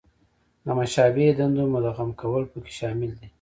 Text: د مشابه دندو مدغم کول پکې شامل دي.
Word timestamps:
د 0.65 0.67
مشابه 0.77 1.25
دندو 1.37 1.63
مدغم 1.73 2.09
کول 2.21 2.43
پکې 2.51 2.71
شامل 2.79 3.11
دي. 3.19 3.27